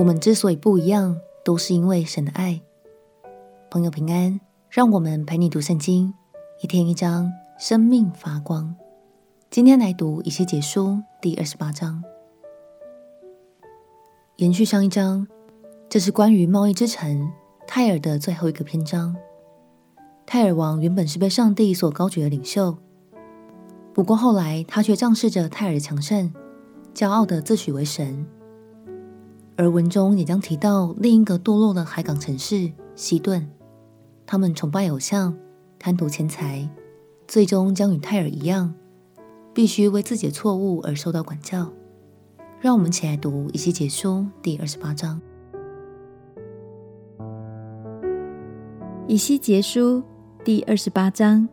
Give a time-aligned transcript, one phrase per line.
[0.00, 2.58] 我们之所以不一样，都是因为神的爱。
[3.70, 6.14] 朋友平安，让我们陪你读圣经，
[6.62, 8.74] 一天一章，生命发光。
[9.50, 12.02] 今天来读以西结书第二十八章，
[14.36, 15.28] 延续上一章，
[15.90, 17.30] 这是关于贸易之城
[17.66, 19.14] 泰尔的最后一个篇章。
[20.24, 22.74] 泰尔王原本是被上帝所高举的领袖，
[23.92, 26.32] 不过后来他却仗势着泰尔的强盛，
[26.94, 28.26] 骄傲的自诩为神。
[29.60, 33.46] 而文中也将提到另一个堕落的海港城市西顿。
[34.24, 35.36] 他们崇拜偶像，
[35.78, 36.66] 贪图钱财，
[37.28, 38.72] 最终将与泰尔一样，
[39.52, 41.70] 必须为自己的错误而受到管教。
[42.58, 45.20] 让我们一起来读以西结书第二十八章。
[49.06, 50.02] 以西结书
[50.42, 51.46] 第二十八章，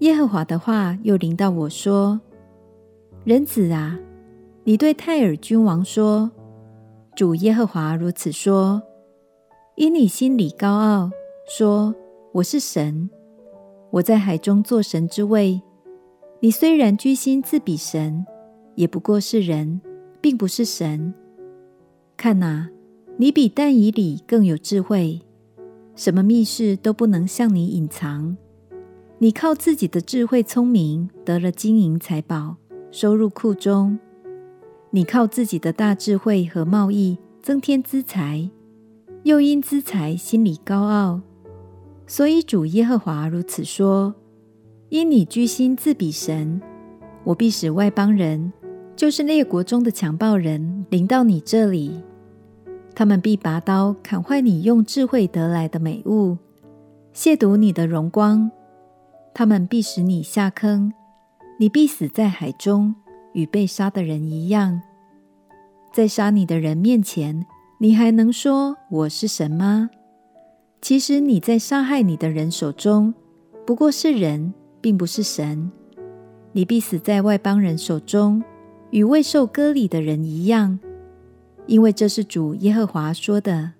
[0.00, 2.20] 耶和华的话又临到我说
[3.24, 3.98] ：“人子啊，
[4.68, 6.30] 你对泰尔君王说，
[7.16, 8.82] 主耶和华如此说。”
[9.76, 11.10] 因你心里高傲，
[11.48, 11.94] 说
[12.32, 13.08] 我是神，
[13.90, 15.58] 我在海中做神之位。
[16.40, 18.26] 你虽然居心自比神，
[18.74, 19.80] 也不过是人，
[20.20, 21.14] 并不是神。
[22.14, 22.68] 看哪，
[23.16, 25.22] 你比但以里更有智慧，
[25.96, 28.36] 什么密事都不能向你隐藏。
[29.16, 32.56] 你靠自己的智慧聪明得了金银财宝，
[32.90, 33.98] 收入库中。
[34.90, 38.50] 你靠自己的大智慧和贸易增添资财。
[39.24, 41.20] 又因资财心里高傲，
[42.06, 44.14] 所以主耶和华如此说：
[44.88, 46.62] 因你居心自比神，
[47.24, 48.52] 我必使外邦人，
[48.96, 52.00] 就是列国中的强暴人，临到你这里。
[52.94, 56.38] 他们必拔刀砍坏你用智慧得来的美物，
[57.14, 58.50] 亵渎你的荣光。
[59.34, 60.92] 他们必使你下坑，
[61.58, 62.94] 你必死在海中，
[63.32, 64.80] 与被杀的人一样。
[65.92, 67.46] 在杀你的人面前。
[67.80, 69.88] 你还能说我是神吗？
[70.82, 73.14] 其实你在杀害你的人手中，
[73.64, 75.70] 不过是人，并不是神。
[76.50, 78.42] 你必死在外邦人手中，
[78.90, 80.80] 与未受割礼的人一样，
[81.66, 83.74] 因为这是主耶和华说的。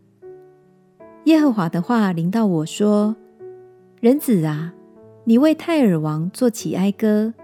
[1.24, 3.16] 耶和华的话临到我说
[4.00, 4.72] ：“人子啊，
[5.24, 7.34] 你为泰尔王作起哀歌，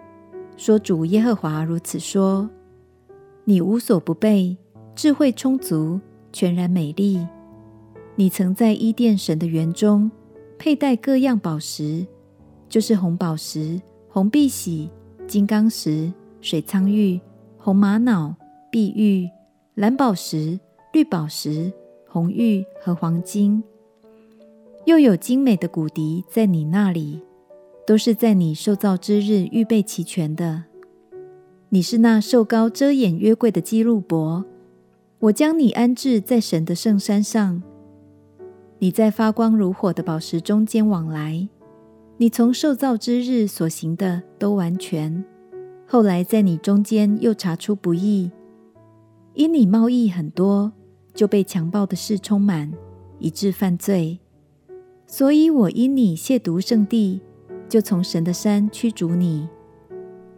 [0.57, 2.49] 说主耶和华如此说：
[3.45, 4.57] 你无所不备，
[4.95, 6.01] 智慧充足。”
[6.35, 7.25] 全然美丽。
[8.17, 10.11] 你曾在伊甸神的园中
[10.59, 12.05] 佩戴各样宝石，
[12.69, 14.91] 就是红宝石、红碧玺、
[15.29, 17.21] 金刚石、水苍玉、
[17.57, 18.35] 红玛瑙、
[18.69, 19.31] 碧玉、
[19.77, 20.59] 蓝宝石、
[20.93, 21.73] 绿宝石、
[22.09, 23.63] 红玉和黄金。
[24.87, 27.23] 又有精美的骨笛在你那里，
[27.87, 30.65] 都是在你受造之日预备齐全的。
[31.69, 34.45] 你是那受高遮掩约柜的基路伯。
[35.19, 37.62] 我将你安置在神的圣山上，
[38.78, 41.49] 你在发光如火的宝石中间往来，
[42.19, 45.25] 你从受造之日所行的都完全。
[45.87, 48.31] 后来在你中间又查出不义，
[49.34, 50.73] 因你贸易很多，
[51.15, 52.73] 就被强暴的事充满，
[53.19, 54.19] 以致犯罪。
[55.06, 57.21] 所以我因你亵渎圣地，
[57.69, 59.49] 就从神的山驱逐你。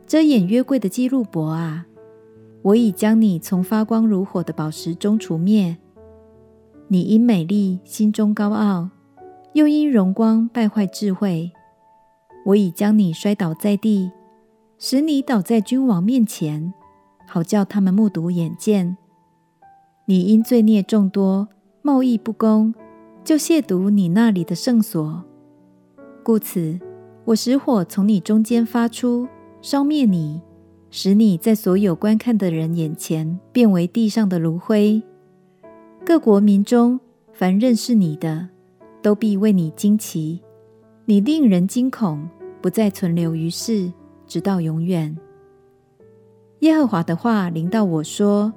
[0.06, 1.86] 遮掩约柜的基路伯啊！
[2.62, 5.76] 我已将你从发光如火的宝石中除灭。
[6.88, 8.90] 你因美丽心中高傲，
[9.54, 11.50] 又因荣光败坏智慧。
[12.44, 14.12] 我已将你摔倒在地，
[14.78, 16.72] 使你倒在君王面前，
[17.26, 18.96] 好叫他们目睹眼见。
[20.04, 21.48] 你因罪孽众多，
[21.82, 22.72] 贸易不公，
[23.24, 25.24] 就亵渎你那里的圣所。
[26.22, 26.78] 故此，
[27.26, 29.26] 我使火从你中间发出，
[29.60, 30.40] 烧灭你。
[30.92, 35.02] 使你在所有观看的人眼前变为地上的炉灰。
[36.06, 36.98] 各国民中，
[37.32, 38.48] 凡认识你的，
[39.02, 40.40] 都必为你惊奇。
[41.04, 42.26] 你令人惊恐，
[42.62, 43.92] 不再存留于世，
[44.28, 45.14] 直到永远。
[46.60, 48.52] 耶和华的话临到我说：“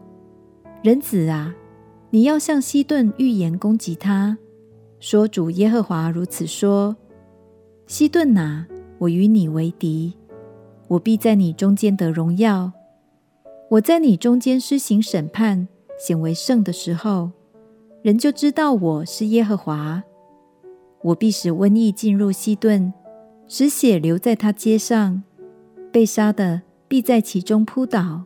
[0.84, 1.54] 人子啊，
[2.12, 4.38] 你要向西顿预言攻击他，
[5.00, 6.96] 说主耶和华如此说：
[7.90, 8.68] 西顿啊，
[9.00, 10.14] 我与你为敌。”
[10.90, 12.72] 我必在你中间得荣耀。
[13.68, 15.68] 我在你中间施行审判，
[16.00, 17.32] 显为圣的时候，
[18.04, 20.04] 人就知道我是耶和华。
[21.02, 22.94] 我必使瘟疫进入西顿，
[23.48, 25.24] 使血流在他街上，
[25.92, 28.26] 被杀的必在其中扑倒。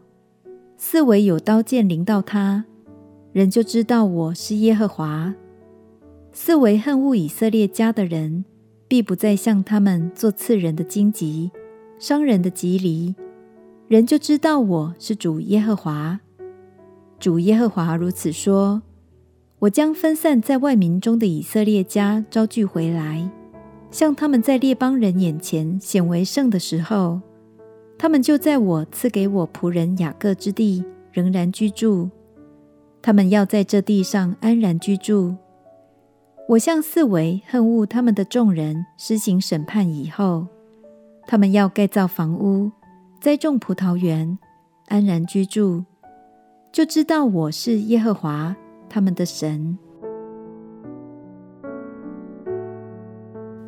[0.75, 2.65] 四围有刀剑临到他，
[3.31, 5.33] 人就知道我是耶和华。
[6.33, 8.43] 四围恨恶以色列家的人，
[8.93, 11.49] 必不再向他们做刺人的荆棘。
[11.97, 13.15] 伤人的蒺藜，
[13.87, 16.19] 人就知道我是主耶和华。
[17.17, 18.83] 主耶和华如此说：
[19.57, 23.27] 我将分散在外民中的以色列家招聚回来，
[23.89, 27.19] 像他们在列邦人眼前显为圣的时候，
[27.97, 32.11] 他们就在我赐给我仆人雅各之地仍然居住。
[33.01, 35.33] 他们要在这地上安然居住。
[36.49, 40.45] 我向四围恨恶他们的众人施行审判以后，
[41.25, 42.69] 他们要盖造房屋，
[43.21, 44.37] 栽种葡萄园，
[44.87, 45.85] 安然居住，
[46.71, 48.55] 就知道我是耶和华
[48.89, 49.77] 他们的神。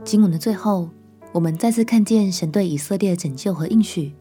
[0.04, 0.90] 经文的最后，
[1.32, 4.14] 我们再次看见神对以色列的拯救和应许，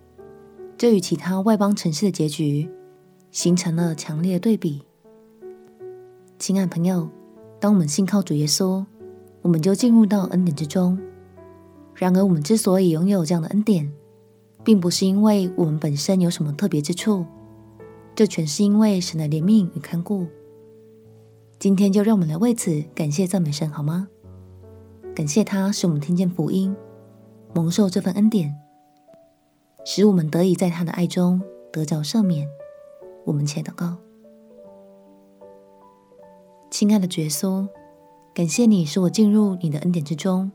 [0.78, 2.70] 这与其他外邦城市的结局
[3.32, 4.84] 形成了强烈的对比。
[6.38, 7.10] 亲爱朋友，
[7.64, 8.84] 当我们信靠主耶稣，
[9.40, 10.98] 我们就进入到恩典之中。
[11.94, 13.90] 然而，我们之所以拥有这样的恩典，
[14.62, 17.24] 并不是因为我们本身有什么特别之处，
[18.14, 20.26] 这全是因为神的怜悯与看顾。
[21.58, 24.08] 今天就让我们来为此感谢赞美神，好吗？
[25.14, 26.76] 感谢他使我们听见福音，
[27.54, 28.54] 蒙受这份恩典，
[29.86, 31.40] 使我们得以在他的爱中
[31.72, 32.46] 得着赦免。
[33.24, 33.96] 我们且祷告。
[36.74, 37.68] 亲爱的耶稣，
[38.34, 40.50] 感谢你使我进入你的恩典之中，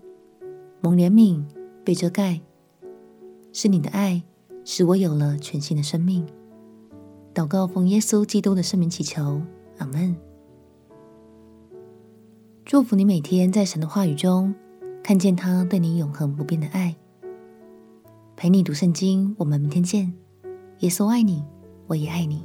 [0.81, 1.41] 蒙怜悯，
[1.85, 2.41] 被遮盖，
[3.53, 4.21] 是你的爱
[4.65, 6.27] 使我有了全新的生命。
[7.33, 9.41] 祷告奉耶稣基督的圣名祈求，
[9.77, 10.13] 阿门。
[12.65, 14.53] 祝福你每天在神的话语中
[15.01, 16.93] 看见他对你永恒不变的爱。
[18.35, 20.13] 陪你读圣经，我们明天见。
[20.79, 21.45] 耶稣爱你，
[21.87, 22.43] 我也爱你。